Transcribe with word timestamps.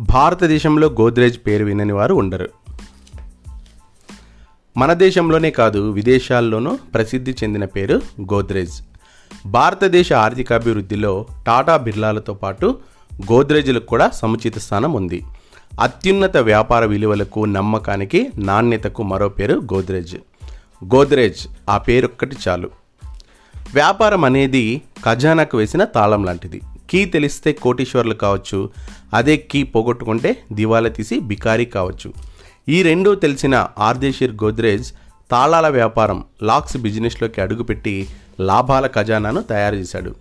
భారతదేశంలో 0.00 0.88
గోద్రేజ్ 0.88 1.38
పేరు 1.46 1.64
వినని 1.64 1.92
వారు 1.92 2.14
ఉండరు. 2.14 2.48
మన 4.76 4.92
దేశంలోనే 4.92 5.50
కాదు 5.50 5.90
విదేశాల్లోనూ 5.90 6.78
ప్రసిద్ధి 6.94 7.32
చెందిన 7.32 7.64
పేరు 7.64 8.02
గోద్రేజ్. 8.20 8.82
భారతదేశ 9.46 10.12
ఆర్థికాభివృద్ధిలో 10.12 11.26
టాటా 11.46 11.76
బిర్లాలతో 11.76 12.34
పాటు 12.34 12.78
గోద్రేజ్లకు 13.32 13.86
కూడా 13.86 14.10
సముచిత 14.10 14.58
స్థానం 14.58 14.92
ఉంది. 14.92 15.24
అత్యున్నత 15.80 16.36
వ్యాపార 16.36 16.84
విలువలకు 16.84 17.44
నమ్మకానికి 17.44 18.30
నాణ్యతకు 18.36 19.02
మరో 19.02 19.28
పేరు 19.28 19.54
గోద్రేజ్. 19.74 20.16
గోద్రేజ్ 20.84 21.48
ఆ 21.70 21.78
పేరొక్కటి 21.78 22.36
చాలు. 22.48 22.70
వ్యాపారం 23.74 24.24
అనేది 24.24 24.82
ఖజానాకు 25.04 25.58
వేసిన 25.58 25.84
తాళం 25.84 26.24
లాంటిది. 26.24 26.60
కీ 26.90 27.04
తెలిస్తే 27.04 27.52
కోటీశ్వర్లు 27.52 28.14
కావచ్చు 28.14 28.70
అదే 29.14 29.36
కీ 29.36 29.62
పోగొట్టుకుంటే 29.62 30.42
దివాలా 30.52 30.88
తీసి 30.88 31.18
బికారీ 31.18 31.64
కావచ్చు. 31.64 32.12
ఈ 32.68 32.82
రెండూ 32.82 33.14
తెలిసిన 33.14 33.68
ఆర్దేశీర్ 33.78 34.32
గోద్రేజ్ 34.32 34.92
తాళాల 35.30 35.68
వ్యాపారం 35.68 36.24
లాక్స్ 36.42 36.76
బిజినెస్లోకి 36.76 37.40
అడుగుపెట్టి 37.40 38.08
లాభాల 38.40 38.86
ఖజానాను 38.86 39.42
తయారు 39.42 39.74
చేశాడు. 39.74 40.14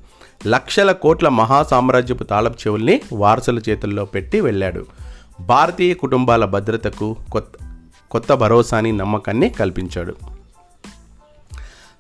లక్షల 0.48 0.92
కోట్ల 0.92 1.30
మహా 1.30 1.64
సామ్రాజ్యపు 1.64 2.24
తాళపు 2.24 2.54
చెవుల్ని 2.54 3.02
వారసుల 3.14 3.60
చేతుల్లో 3.70 4.06
పెట్టి 4.06 4.42
వెళ్ళాడు. 4.42 4.86
భారతీయ 5.40 5.94
కుటుంబాల 5.94 6.46
భద్రతకు 6.46 7.16
కొత్త 7.32 7.66
కొత్త 8.12 8.34
భరోసాని 8.34 8.92
నమ్మకాన్ని 8.92 9.50
కల్పించాడు. 9.50 10.16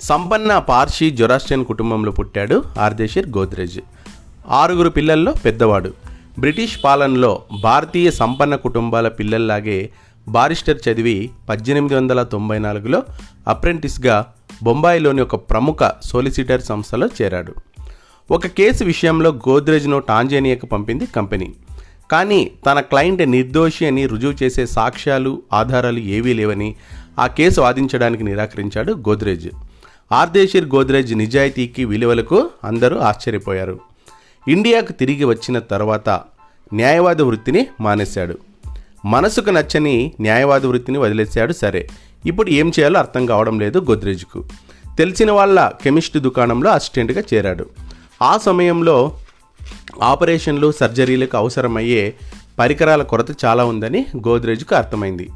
సంపన్న 0.02 0.58
పార్షి 0.58 1.10
జొరాస్ట్రియన్ 1.10 1.66
కుటుంబంలో 1.66 2.12
పుట్టాడు 2.12 2.64
ఆర్దేశిర్ 2.80 3.30
గోద్రేజ్. 3.30 3.80
ఆరుగురు 4.50 4.90
పిల్లల్లో 4.90 5.34
పెద్దవాడు. 5.46 5.94
బ్రిటిష్ 6.40 6.84
పాలనలో 6.84 7.42
భారతీయ 7.62 8.12
సంపన్న 8.12 8.56
కుటుంబాల 8.56 9.08
పిల్లల్లాగే 9.08 9.90
బారిస్టర్ 10.28 10.90
చదివి 10.90 11.30
పద్దెనిమిది 11.50 11.96
వందల 11.96 12.24
తొంభై 12.24 12.60
నాలుగులో 12.60 13.04
అప్రెంటిస్గా 13.48 14.26
బొంబాయిలోని 14.64 15.22
ఒక 15.22 15.36
ప్రముఖ 15.36 15.78
సోలిసిటర్ 16.04 16.62
సంస్థలో 16.62 17.10
చేరాడు. 17.22 17.56
ఒక 18.32 18.48
కేసు 18.48 18.84
విషయంలో 18.84 19.30
గోద్రేజ్ను 19.30 20.00
టాంజేనియాకు 20.00 20.66
పంపింది 20.66 21.06
కంపెనీ. 21.06 21.54
కానీ 22.12 22.52
తన 22.66 22.80
క్లయింట్ 22.80 23.30
నిర్దోషి 23.30 23.86
అని 23.86 24.06
రుజువు 24.06 24.44
చేసే 24.44 24.66
సాక్ష్యాలు 24.66 25.42
ఆధారాలు 25.54 26.00
ఏవీ 26.00 26.34
లేవని 26.34 26.76
ఆ 27.20 27.28
కేసు 27.28 27.62
వాదించడానికి 27.62 28.24
నిరాకరించాడు 28.24 28.94
గోద్రేజ్. 28.94 29.50
ఆర్దేశీర్ 30.12 30.66
గోద్రేజ్ 30.66 31.16
నిజాయితీకి 31.16 31.86
విలువలకు 31.86 32.50
అందరూ 32.64 32.98
ఆశ్చర్యపోయారు. 32.98 33.89
ఇండియాకు 34.48 34.92
తిరిగి 34.92 35.24
వచ్చిన 35.24 35.60
తర్వాత 35.60 36.10
న్యాయవాద 36.74 37.22
వృత్తిని 37.22 37.68
మానేశాడు. 37.82 38.38
మనసుకు 39.06 39.50
నచ్చని 39.50 40.14
న్యాయవాద 40.22 40.66
వృత్తిని 40.66 40.98
వదిలేశాడు 40.98 41.54
సరే. 41.54 41.90
ఇప్పుడు 42.26 42.50
ఏం 42.50 42.70
చేయాలో 42.70 43.00
అర్థం 43.00 43.26
కావడం 43.26 43.60
లేదు 43.60 43.80
గోద్రేజ్కు. 43.80 44.44
తెలిసిన 44.98 45.32
వాళ్ళ 45.32 45.72
కెమిస్ట్ 45.84 46.18
దుకాణంలో 46.18 46.72
అసిస్టెంట్గా 46.72 47.24
చేరాడు. 47.34 47.66
ఆ 48.22 48.38
సమయంలో 48.38 49.18
ఆపరేషన్లు 50.04 50.72
సర్జరీలకు 50.72 51.38
అవసరమయ్యే 51.38 52.14
పరికరాల 52.60 53.04
కొరత 53.04 53.46
చాలా 53.46 53.66
ఉందని 53.66 54.06
గోద్రేజ్కు 54.28 54.76
అర్థమైంది. 54.76 55.30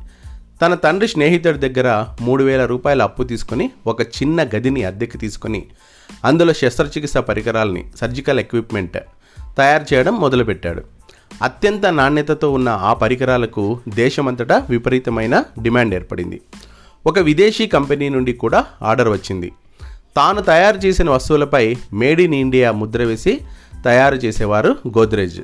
తన 0.61 0.73
తండ్రి 0.73 1.07
స్నేహితుడి 1.07 1.69
దగ్గర 1.69 2.05
మూడు 2.21 2.43
వేల 2.43 2.65
రూపాయల 2.65 3.03
అప్పు 3.03 3.23
తీసుకొని 3.23 3.69
ఒక 3.87 4.01
చిన్న 4.01 4.43
గదిని 4.43 4.83
అద్దెకి 4.83 5.17
తీసుకొని 5.17 5.65
అందులో 6.25 6.53
శస్త్రచికిత్స 6.53 7.17
పరికరాలని 7.17 7.85
సర్జికల్ 8.01 8.39
ఎక్విప్మెంట్ 8.39 8.97
తయారు 9.57 9.93
చేయడం 9.93 10.15
మొదలుపెట్టాడు. 10.15 10.83
అత్యంత 11.43 11.85
నాణ్యతతో 11.85 12.51
ఉన్న 12.51 12.69
ఆ 12.69 12.93
పరికరాలకు 12.93 13.79
దేశమంతటా 13.89 14.65
విపరీతమైన 14.69 15.43
డిమాండ్ 15.61 15.95
ఏర్పడింది. 15.95 16.41
ఒక 17.05 17.19
విదేశీ 17.19 17.67
కంపెనీ 17.67 18.09
నుండి 18.09 18.33
కూడా 18.33 18.65
ఆర్డర్ 18.81 19.09
వచ్చింది. 19.09 19.51
తాను 20.15 20.41
తయారు 20.41 20.77
చేసిన 20.77 21.09
వస్తువులపై 21.09 21.75
మేడ్ 21.93 22.21
ఇన్ 22.21 22.35
ఇండియా 22.35 22.71
ముద్ర 22.71 23.03
వేసి 23.03 23.41
తయారు 23.85 24.15
చేసేవారు 24.15 24.77
గోద్రేజ్. 24.87 25.41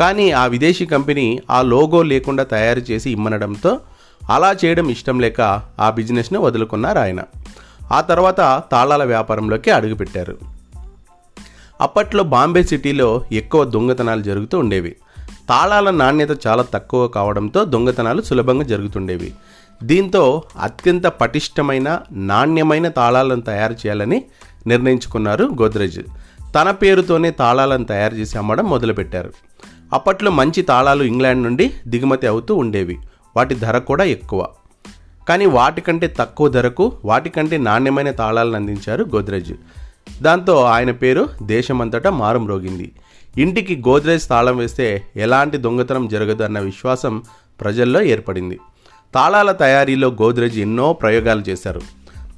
కానీ 0.00 0.30
ఆ 0.30 0.46
విదేశీ 0.46 0.86
కంపెనీ 0.86 1.40
ఆ 1.50 1.62
లోగో 1.62 2.02
లేకుండా 2.02 2.42
తయారు 2.42 2.80
చేసి 2.80 3.10
ఇమ్మనడంతో 3.10 3.80
అలా 4.30 4.56
చేయడం 4.64 4.88
ఇష్టం 4.88 5.20
లేక 5.20 5.40
ఆ 5.80 5.90
బిజినెస్ను 5.90 6.40
వదులుకున్నారు 6.40 6.98
ఆయన. 6.98 7.20
ఆ 7.92 8.00
తర్వాత 8.00 8.62
తాళాల 8.72 9.04
వ్యాపారంలోకి 9.04 9.70
అడుగుపెట్టారు. 9.70 10.38
అప్పట్లో 11.80 12.22
బాంబే 12.22 12.62
సిటీలో 12.62 13.24
ఎక్కువ 13.32 13.64
దొంగతనాలు 13.64 14.22
జరుగుతూ 14.22 14.58
ఉండేవి. 14.58 14.96
తాళాల 15.48 15.90
నాణ్యత 15.90 16.46
చాలా 16.46 16.62
తక్కువ 16.62 17.08
కావడంతో 17.08 17.64
దొంగతనాలు 17.64 18.22
సులభంగా 18.22 18.62
జరుగుతుండేవి. 18.62 19.32
దీంతో 19.82 20.42
అత్యంత 20.60 21.06
పటిష్టమైన 21.06 22.00
నాణ్యమైన 22.12 22.88
తాళాలను 22.88 23.40
తయారు 23.40 23.72
చేయాలని 23.72 24.24
నిర్ణయించుకున్నారు 24.66 25.44
గోద్రేజ్. 25.44 26.00
తన 26.54 26.70
పేరుతోనే 26.70 27.30
తాళాలను 27.30 27.84
తయారు 27.84 28.14
చేసి 28.14 28.38
అమ్మడం 28.38 28.64
మొదలుపెట్టారు. 28.64 29.32
అప్పట్లో 29.92 30.30
మంచి 30.30 30.62
తాళాలు 30.62 31.02
ఇంగ్లాండ్ 31.02 31.42
నుండి 31.42 31.72
దిగుమతి 31.86 32.26
అవుతూ 32.26 32.54
ఉండేవి. 32.54 32.98
వాటి 33.36 33.54
ధర 33.54 33.78
కూడా 33.78 34.04
ఎక్కువ. 34.04 34.48
కానీ 35.30 35.46
వాటికంటే 35.46 36.06
తక్కువ 36.18 36.48
ధరకు 36.48 36.84
వాటికంటే 37.04 37.56
నాణ్యమైన 37.58 38.10
తాళాలను 38.10 38.56
అందించారు 38.56 39.04
గోద్రేజ్. 39.14 39.52
దాంతో 40.22 40.54
ఆయన 40.62 40.90
పేరు 41.02 41.28
దేశమంతటా 41.42 42.10
మారుమ్రోగింది 42.10 42.86
ఇంటికి 43.38 43.74
గోద్రేజ్ 43.88 44.24
తాళం 44.28 44.56
వేస్తే 44.56 44.86
ఎలాంటి 45.16 45.56
దొంగతనం 45.56 46.08
జరగదు 46.08 46.42
అన్న 46.42 46.58
విశ్వాసం 46.58 47.22
ప్రజల్లో 47.60 48.02
ఏర్పడింది. 48.02 48.58
తాళాల 49.14 49.52
తయారీలో 49.52 50.08
గోద్రేజ్ 50.08 50.58
ఎన్నో 50.58 50.92
ప్రయోగాలు 50.92 51.42
చేశారు. 51.48 51.80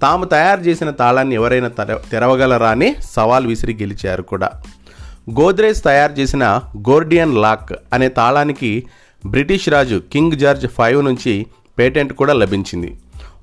తాము 0.02 0.24
తయారు 0.24 0.60
చేసిన 0.60 0.90
తాళాన్ని 0.90 1.34
ఎవరైనా 1.34 1.68
తెర 1.68 1.98
తెరవగలరా 2.12 2.70
అని 2.70 2.88
సవాల్ 3.10 3.46
విసిరి 3.46 3.74
గెలిచారు 3.74 4.22
కూడా. 4.22 4.50
గోద్రేజ్ 5.40 5.82
తయారు 5.82 6.12
చేసిన 6.12 6.44
గోర్డియన్ 6.90 7.34
లాక్ 7.34 7.72
అనే 7.92 8.08
తాళానికి 8.08 8.86
బ్రిటిష్ 9.26 9.68
రాజు 9.68 10.02
కింగ్ 10.12 10.32
జార్జ్ 10.32 10.66
ఫైవ్ 10.66 11.04
నుంచి 11.04 11.46
పేటెంట్ 11.82 12.12
కూడా 12.12 12.32
లభించింది. 12.32 12.96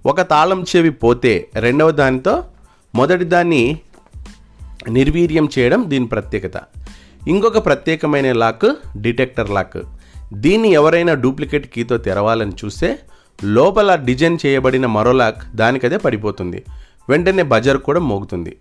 ఒక 0.05 0.22
తాళం 0.22 0.66
చెవి 0.75 0.89
పోతే 0.89 1.47
రెండవ 1.55 1.91
దానితో 1.91 2.44
మొదటి 2.95 3.25
దాన్ని 3.25 3.77
నిర్వీర్యం 4.89 5.50
చేయడం 5.59 5.85
దీని 5.88 6.07
ప్రత్యేకత. 6.07 6.51
ఇంకొక 7.28 7.66
ప్రత్యేకమైన 7.66 8.31
లాక్ 8.31 8.99
డిటెక్టర్ 9.01 9.49
లాక్. 9.49 9.78
దీన్ని 10.33 10.69
ఎవరైనా 10.69 11.13
డూప్లికేట్ 11.13 11.73
కీతో 11.73 11.97
తెరవాలని 11.97 12.51
చూస్తే 12.66 12.99
లోపల 13.44 13.95
డిజైన్ 13.95 14.38
చేయబడిన 14.45 14.85
మరో 14.85 15.11
లాక్ 15.11 15.55
దానికదే 15.55 15.97
పడిపోతుంది. 15.97 16.63
వెంటనే 17.09 17.44
బజర్ 17.44 17.78
కూడా 17.78 17.99
మోగుతుంది. 17.99 18.57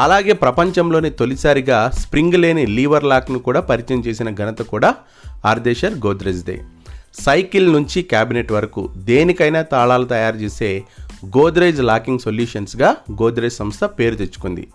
అలాగే 0.00 0.32
ప్రపంచంలోని 0.32 1.10
తొలిసారిగా 1.10 1.90
స్ప్రింగ్ 1.94 2.34
లేని 2.34 2.66
లీవర్ 2.66 3.04
లాక్ను 3.04 3.38
కూడా 3.38 3.60
పరిచయం 3.60 4.00
చేసిన 4.00 4.30
ఘనత 4.30 4.62
కూడా 4.62 4.94
ఆర్దేశర్ 5.44 5.94
గోద్రెజ్దే. 5.94 6.60
సైకిల్ 7.20 7.72
నుంచి 7.72 8.02
క్యాబినెట్ 8.02 8.52
వరకు 8.52 8.90
దేనికైనా 8.96 9.62
తాళాలు 9.62 10.04
తయారు 10.04 10.36
చేసే 10.36 10.82
గోద్రేజ్ 11.26 11.82
లాకింగ్ 11.82 12.18
సొల్యూషన్స్గా 12.18 12.96
గోద్రేజ్ 13.12 13.54
సంస్థ 13.54 13.84
పేరు 13.84 14.14
తెచ్చుకుంది. 14.14 14.68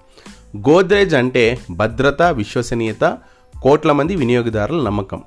గోద్రేజ్ 0.58 1.16
అంటే 1.16 1.60
భద్రత 1.72 2.22
విశ్వసనీయత 2.22 3.18
కోట్ల 3.62 3.92
మంది 3.92 4.16
వినియోగదారుల 4.16 4.86
నమ్మకం. 4.86 5.24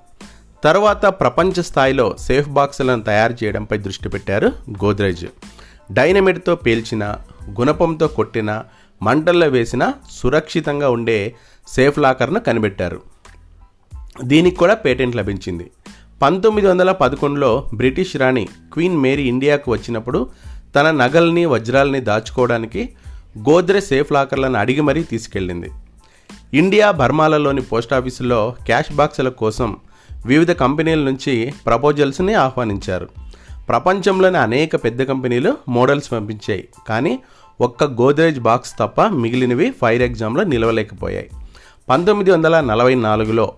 తర్వాత 0.64 1.06
ప్రపంచ 1.06 1.62
స్థాయిలో 1.62 2.16
సేఫ్ 2.18 2.48
బాక్సులను 2.48 3.02
తయారు 3.02 3.44
చేయడంపై 3.44 3.78
దృష్టి 3.78 4.08
పెట్టారు 4.08 4.52
గోద్రేజ్. 4.84 5.26
డైనమిట్తో 5.92 6.54
పేల్చిన 6.54 7.16
గుణపంతో 7.60 8.08
కొట్టిన 8.08 8.62
మంటల్లో 9.02 9.48
వేసిన 9.48 9.92
సురక్షితంగా 10.10 10.90
ఉండే 10.90 11.34
సేఫ్ 11.68 11.98
లాకర్ను 11.98 12.40
కనిపెట్టారు. 12.40 13.00
దీనికి 14.24 14.56
కూడా 14.56 14.74
పేటెంట్ 14.74 15.16
లభించింది. 15.16 15.70
పంతొమ్మిది 16.22 16.68
వందల 16.68 16.92
పదకొండులో 16.92 17.68
బ్రిటిష్ 17.74 18.16
రాణి 18.16 18.48
క్వీన్ 18.72 18.98
మేరీ 18.98 19.22
ఇండియాకు 19.22 19.70
వచ్చినప్పుడు 19.70 20.30
తన 20.76 20.90
నగల్ని 20.90 21.46
వజ్రాల్ని 21.46 22.00
దాచుకోవడానికి 22.00 22.88
గోద్రేజ్ 23.38 23.86
సేఫ్ 23.86 24.12
లాకర్లను 24.12 24.58
అడిగి 24.58 24.80
మరీ 24.80 25.02
తీసుకెళ్ళింది. 25.02 25.70
ఇండియా 26.54 26.90
బర్మాలలోని 26.90 27.60
పోస్ట్ 27.60 27.94
ఆఫీసులో 27.94 28.54
క్యాష్ 28.66 28.92
బాక్సుల 28.92 29.28
కోసం 29.28 29.76
వివిధ 30.26 30.50
కంపెనీల 30.50 30.98
నుంచి 30.98 31.52
ప్రపోజల్స్ని 31.66 32.34
ఆహ్వానించారు. 32.34 33.08
ప్రపంచంలోని 33.68 34.38
అనేక 34.38 34.76
పెద్ద 34.76 35.02
కంపెనీలు 35.02 35.56
మోడల్స్ 35.68 36.12
పంపించాయి 36.12 36.68
కానీ 36.88 37.18
ఒక్క 37.60 37.84
గోద్రేజ్ 37.84 38.40
బాక్స్ 38.40 38.78
తప్ప 38.78 39.02
మిగిలినవి 39.02 39.70
ఫైర్ 39.70 40.02
ఎగ్జామ్లో 40.02 40.42
నిలవలేకపోయాయి. 40.44 41.30
పంతొమ్మిది 41.88 42.30
వందల 42.30 42.60
నలభై 42.60 42.94
నాలుగులో 42.94 43.52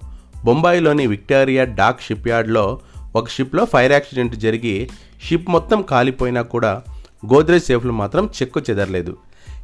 బొంబాయిలోని 0.44 1.06
విక్టోరియా 1.06 1.64
డాక్ 1.64 2.00
షిప్ 2.00 2.28
యార్డ్లో 2.28 2.80
ఒక 3.16 3.28
షిప్లో 3.28 3.64
ఫైర్ 3.64 3.92
యాక్సిడెంట్ 3.92 4.36
జరిగి 4.36 4.90
షిప్ 5.28 5.50
మొత్తం 5.50 5.82
కాలిపోయినా 5.82 6.42
కూడా 6.42 6.82
గోద్రేజ్ 7.34 7.64
సేఫ్లు 7.64 7.92
మాత్రం 7.92 8.26
చెక్కు 8.42 8.60
చెదరలేదు. 8.70 9.16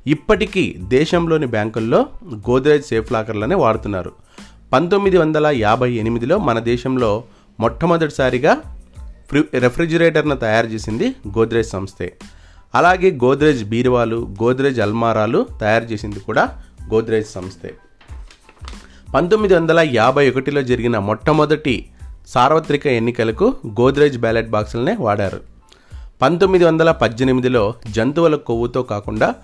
ఇప్పటికీ 0.06 0.77
దేశంలోని 0.79 1.47
బ్యాంకుల్లో 1.47 2.06
గోద్రేజ్ 2.35 2.85
సేఫ్ 2.85 3.12
లాకర్లనే 3.12 3.55
వాడుతున్నారు. 3.55 4.12
పంతొమ్మిది 4.73 5.19
వందల 5.19 5.47
యాభై 5.47 5.93
ఎనిమిదిలో 5.93 6.38
మన 6.38 6.59
దేశంలో 6.59 7.25
మొట్టమొదటిసారిగా 7.61 8.55
ఫ్రి 9.29 9.44
రెఫ్రిజిరేటర్ను 9.59 10.37
తయారు 10.37 10.67
చేసింది 10.67 11.09
గోద్రేజ్ 11.09 11.69
సంస్థే. 11.69 12.17
అలాగే 12.75 13.11
గోద్రేజ్ 13.11 13.65
బీరువాలు 13.65 14.37
గోద్రేజ్ 14.43 14.81
అల్మారాలు 14.81 15.47
తయారు 15.61 15.85
చేసింది 15.85 16.21
కూడా 16.21 16.62
గోద్రేజ్ 16.94 17.29
సంస్థే. 17.29 17.75
పంతొమ్మిది 19.15 19.55
వందల 19.55 19.81
యాభై 19.81 20.31
ఒకటిలో 20.31 20.62
జరిగిన 20.62 20.99
మొట్టమొదటి 20.99 21.87
సార్వత్రిక 22.29 22.87
ఎన్నికలకు 22.87 23.55
గోద్రేజ్ 23.67 24.19
బ్యాలెట్ 24.19 24.51
బాక్సులనే 24.51 24.97
వాడారు. 25.01 25.41
పంతొమ్మిది 26.23 26.65
వందల 26.65 26.91
పద్దెనిమిదిలో 26.93 27.75
జంతువుల 27.91 28.37
కొవ్వుతో 28.37 28.83
కాకుండా 28.83 29.35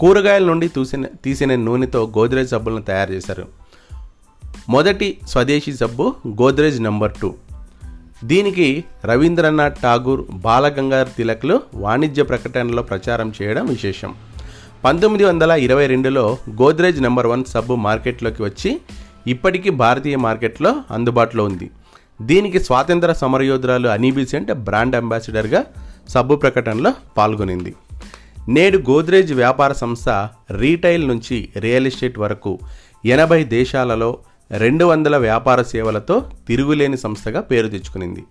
కూరగాయల 0.00 0.44
నుండి 0.44 0.68
తీసిన 0.68 1.06
తీసిన 1.24 1.54
నూనెతో 1.54 2.12
గోద్రేజ్ 2.18 2.50
సబ్బులను 2.50 2.82
తయారు 2.82 3.12
చేశారు. 3.12 3.48
మొదటి 4.68 5.18
స్వదేశీ 5.28 5.72
సబ్బు 5.72 6.14
గోద్రేజ్ 6.28 6.80
నెంబర్ 6.80 7.12
టూ. 7.22 7.34
దీనికి 8.24 8.84
రవీంద్రనాథ్ 9.04 9.74
ఠాగూర్ 9.82 10.24
బాలగంగాధర్ 10.30 11.14
తిలక్లు 11.16 11.60
వాణిజ్య 11.74 12.22
ప్రకటనలో 12.22 12.82
ప్రచారం 12.82 13.32
చేయడం 13.42 13.66
విశేషం. 13.66 14.14
పంతొమ్మిది 14.84 15.24
వందల 15.24 15.50
ఇరవై 15.50 15.86
రెండులో 15.86 16.38
గోద్రేజ్ 16.50 17.02
నెంబర్ 17.02 17.26
వన్ 17.26 17.44
సబ్బు 17.44 17.74
మార్కెట్లోకి 17.74 18.42
వచ్చి 18.42 18.80
ఇప్పటికీ 19.26 19.70
భారతీయ 19.70 20.16
మార్కెట్లో 20.16 20.82
అందుబాటులో 20.90 21.44
ఉంది. 21.44 21.70
దీనికి 22.22 22.60
స్వాతంత్ర 22.60 23.12
సమరయోధురాలు 23.12 23.88
అనీబిసెంట్ 23.88 24.52
బ్రాండ్ 24.54 24.96
అంబాసిడర్గా 24.96 25.64
సబ్బు 26.08 26.36
ప్రకటనలో 26.36 26.92
పాల్గొనింది. 27.18 27.74
నేడు 28.48 28.78
గోద్రేజ్ 28.78 29.32
వ్యాపార 29.32 29.72
సంస్థ 29.72 30.08
రీటైల్ 30.50 31.08
నుంచి 31.08 31.48
రియల్ 31.56 31.86
ఎస్టేట్ 31.86 32.18
వరకు 32.18 32.58
ఎనభై 33.04 33.44
దేశాలలో 33.44 34.18
రెండు 34.50 34.84
వందల 34.84 35.16
వ్యాపార 35.16 35.62
సేవలతో 35.62 36.30
తిరుగులేని 36.48 36.96
సంస్థగా 36.96 37.40
పేరు 37.40 37.68
తెచ్చుకునింది. 37.68 38.24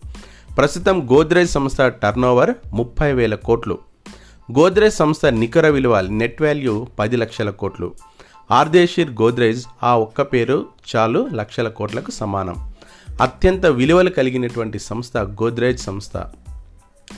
ప్రస్తుతం 0.57 1.07
గోద్రేజ్ 1.13 1.49
సంస్థ 1.49 1.81
టర్నోవర్ 1.81 2.53
ముప్పై 2.73 3.13
వేల 3.13 3.35
కోట్లు. 3.35 3.77
గోద్రేజ్ 4.51 4.95
సంస్థ 4.95 5.25
నికర 5.25 5.69
విలువ 5.69 6.01
నెట్ 6.01 6.41
వాల్యూ 6.41 6.87
పది 6.99 7.15
లక్షల 7.15 7.49
కోట్లు. 7.49 7.93
ఆర్దేశీర్ 8.51 9.11
గోద్రేజ్ 9.11 9.65
ఆ 9.83 9.97
ఒక్క 9.97 10.21
పేరు 10.21 10.65
చాలు 10.95 11.29
లక్షల 11.33 11.67
కోట్లకు 11.67 12.11
సమానం. 12.11 12.73
అత్యంత 13.21 13.65
విలువలు 13.65 14.09
కలిగినటువంటి 14.09 14.79
సంస్థ 14.79 15.17
గోద్రేజ్ 15.17 15.79
సంస్థ. 15.79 16.23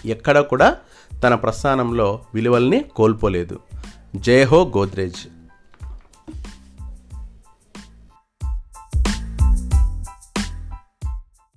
ఎక్కడ 0.05 0.39
కూడా 0.39 0.77
తన 1.23 1.35
ప్రస్థానంలో 1.35 2.19
విలువల్ని 2.33 2.85
కోల్పోలేదు. 2.95 3.59
జయహో 4.15 4.73
గోద్రేజ్. 4.77 5.36